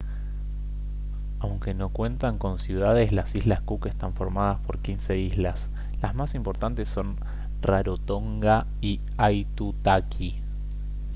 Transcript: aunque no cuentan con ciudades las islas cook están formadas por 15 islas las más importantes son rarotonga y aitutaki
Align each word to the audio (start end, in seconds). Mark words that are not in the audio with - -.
aunque 1.41 1.75
no 1.75 1.89
cuentan 1.89 2.39
con 2.39 2.57
ciudades 2.57 3.11
las 3.11 3.35
islas 3.35 3.61
cook 3.61 3.85
están 3.85 4.13
formadas 4.15 4.57
por 4.61 4.79
15 4.79 5.15
islas 5.19 5.69
las 6.01 6.15
más 6.15 6.33
importantes 6.33 6.89
son 6.89 7.17
rarotonga 7.61 8.65
y 8.81 8.99
aitutaki 9.17 10.41